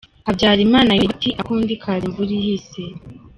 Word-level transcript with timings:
Habyarimana 0.25 0.91
yongeyeho 0.93 1.15
ati 1.15 1.29
“Akundi 1.41 1.73
kaza 1.81 2.05
imvura 2.09 2.31
ihise”. 2.39 2.81